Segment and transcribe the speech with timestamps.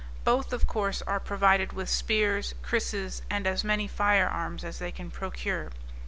[0.23, 4.91] Both, of course, are provided with spears, krisses, and as many fire arms as they
[4.91, 5.69] can procure.